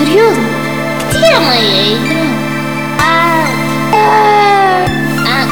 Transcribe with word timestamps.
Серьезно? 0.00 0.48
Где 1.10 1.38
моя 1.40 1.92
игра? 1.92 2.24
А, 2.98 3.04
а, 3.92 3.96
а, 5.28 5.44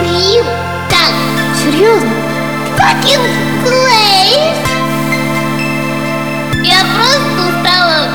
Блин, 0.01 0.45
так, 0.91 1.15
серьезно? 1.63 2.11
Fucking 2.77 3.27
Глейс! 3.62 4.59
Я 6.64 6.80
просто 6.96 7.39
устала. 7.46 8.11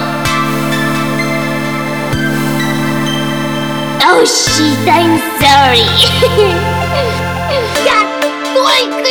Oh 4.03 4.25
shit, 4.25 4.85
I'm 4.89 5.21
sorry. 5.39 5.87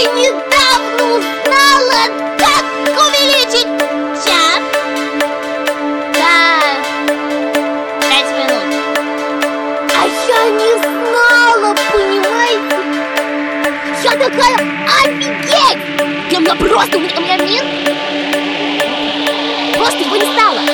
Только 0.01 0.17
недавно 0.17 1.19
узнала, 1.19 2.03
как 2.39 2.65
увеличить 2.89 3.69
час. 4.25 4.61
Да, 6.15 6.61
пять 8.09 8.31
минут. 8.39 8.69
А 9.95 10.07
я 10.07 10.43
не 10.53 10.73
знала, 10.79 11.75
понимаете? 11.93 12.77
Я 14.03 14.13
такая, 14.13 14.59
офигеть! 15.03 16.31
Для 16.31 16.39
меня 16.39 16.55
просто, 16.55 16.97
у 16.97 17.01
меня 17.01 17.37
мир 17.37 17.65
Просто 19.77 19.99
его 19.99 20.17
не 20.17 20.33
стало 20.33 20.70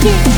Thank 0.00 0.28
you. 0.28 0.37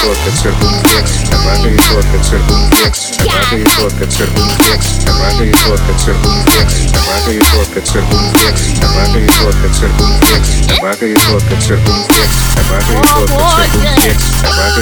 focus 0.00 0.46
or 0.48 0.52
boom 0.60 0.76
flex, 0.88 1.28
and 1.28 1.40
rather 1.44 1.68
you 1.68 1.82
focus 1.92 2.32
or 2.32 2.40
boom 2.48 2.64
flex, 2.72 3.12
and 3.20 3.28
rather 3.28 3.58
you 3.60 3.68
focus 3.76 4.20
or 4.20 4.28
boom 4.32 4.50
flex, 4.64 4.80
and 5.04 5.16
rather 5.20 5.44
you 5.44 5.56
focus 5.68 6.08
or 6.08 6.16
boom 6.24 6.40
flex, 6.48 6.68
and 6.88 7.04
rather 7.04 7.32
you 7.32 7.44
focus 7.52 7.96
or 7.96 8.02
boom 8.08 8.26
flex, 8.40 8.56
and 8.80 8.90
rather 8.96 9.20
you 9.20 9.32
focus 9.44 9.82
or 9.84 9.90
boom 10.00 10.14
flex, 10.24 10.44
and 10.72 10.80
rather 10.82 11.06
you 11.06 11.20
focus 11.28 11.70
or 11.70 11.76
boom 11.84 12.00
flex, 12.08 12.32
and 12.56 12.66
rather 12.72 12.92
you 12.96 13.04
focus 13.04 13.28
or 13.28 13.36
boom 13.36 13.52
flex. 13.52 13.79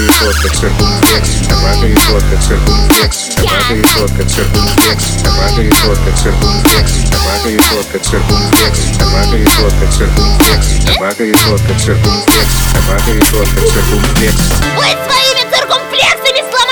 Кошка 0.06 0.48
циркумфлекс. 0.54 1.30
Собака 1.48 1.86
и 1.86 1.94
кошка 1.94 2.36
циркумфлекс. 2.46 3.18
Собака 3.34 3.74
и 3.74 3.82
кошка 3.82 4.24
циркумфлекс. 4.28 5.04
Собака 5.24 5.62
и 5.62 5.70
кошка 5.70 6.12
циркумфлекс. 6.14 6.92
Собака 7.10 7.48
и 7.48 7.56
кошка 7.56 7.98
циркумфлекс. 7.98 8.80
Собака 8.98 9.36
и 9.36 9.44
кошка 9.44 9.86
циркумфлекс. 9.90 10.68
Собака 10.86 11.24
и 11.24 11.32
кошка 11.32 11.74
циркумфлекс. 11.78 12.54
Собака 12.72 13.10
и 13.10 13.20
кошка 13.20 13.60
циркумфлекс. 13.72 14.44
Вы 14.76 14.86
своими 15.06 15.42
циркумфлексами 15.50 16.40
сломали 16.50 16.67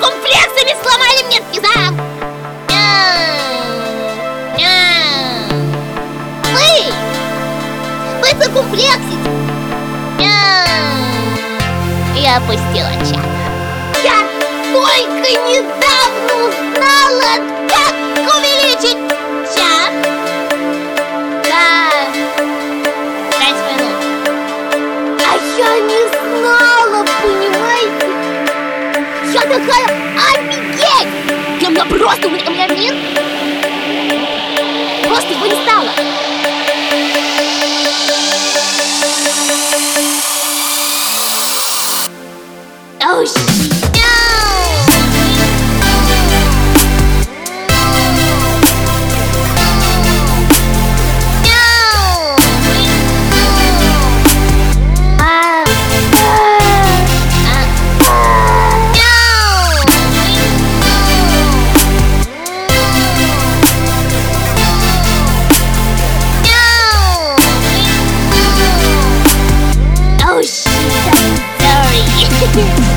циркумфлексами 0.00 0.74
сломали 0.82 1.22
мне 1.26 1.40
физа! 1.52 1.76
Вы! 6.52 6.92
Вы 8.20 8.28
циркумфлексите! 8.42 9.30
Я 12.16 12.36
опустила 12.36 12.92
чат. 13.00 13.26
Я 14.02 14.18
только 14.72 15.30
недавно 15.48 16.32
узнала, 16.48 17.32
как 17.68 17.94
час. 18.26 18.59
Просто, 32.00 32.28
у 32.28 32.30
меня, 32.30 32.44
у 32.46 32.50
мир 32.74 32.94
Просто 35.04 35.32
его 35.32 35.46
не 35.46 35.62
стало. 35.62 35.90
Oh 43.02 43.24
shit! 43.24 43.79
you. 72.60 72.89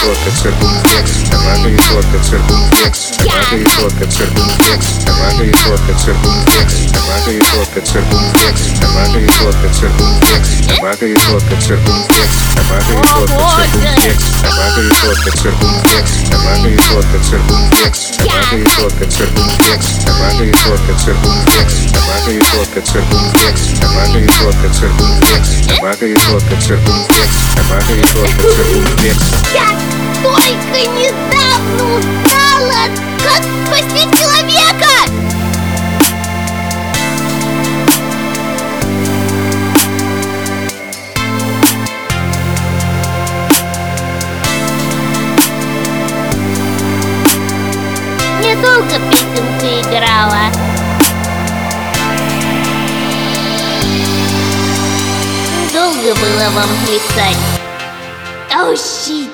сотка, 0.00 0.30
циркумфлекс, 0.42 1.30
тамада 1.30 1.68
и 1.68 1.78
сотка, 1.78 2.18
циркумфлекс, 2.24 3.10
тамада 3.18 3.56
и 3.56 3.66
сотка, 3.66 4.06
циркумфлекс, 4.06 4.86
тамада 5.04 5.44
и 5.44 5.52
сотка, 5.54 5.94
циркумфлекс, 5.94 6.74
тамада 6.92 7.30
и 7.30 7.40
сотка, 7.40 7.80
циркумфлекс, 7.80 8.79
Собака 9.00 9.18
и 9.18 9.26
кошка 9.26 9.68
циркумфлекс. 9.72 10.48
Собака 10.76 11.06
и 11.06 11.14
кошка 11.14 11.56
циркумфлекс. 11.58 12.36
Собака 12.54 12.92
и 12.92 12.96
кошка 13.00 13.30
циркумфлекс. 13.72 14.30
Собака 14.40 14.80
и 14.80 14.90
кошка 14.90 15.30
циркумфлекс. 15.30 16.10
Собака 16.30 16.68
и 16.68 16.76
кошка 16.76 17.18
циркумфлекс. 17.20 17.96
Собака 18.10 18.54
и 18.54 18.64
кошка 18.64 19.06
циркумфлекс. 19.06 20.04
Собака 20.04 20.42
и 20.44 20.54
кошка 20.60 20.92
циркумфлекс. 21.00 21.74
Собака 21.90 22.30
и 22.30 22.38
кошка 22.38 22.80
циркумфлекс. 22.84 23.60
Собака 23.80 24.18
и 24.18 24.26
кошка 24.26 24.68
циркумфлекс. 24.68 25.48
Собака 25.64 26.04
и 26.04 26.14
кошка 26.14 26.56
циркумфлекс. 26.60 27.36
Собака 27.56 27.92
и 27.92 28.02
кошка 28.02 28.42
циркумфлекс. 28.52 29.24
Я 29.54 29.68
только 30.22 30.78
недавно 31.00 31.82
узнала, 31.96 32.82
как 33.24 33.42
спасти 33.66 34.04
играла. 49.80 50.50
Долго 55.72 56.14
было 56.14 56.50
вам 56.50 56.68
плясать. 56.86 57.36
Oh, 58.52 58.74
shit. 58.74 59.28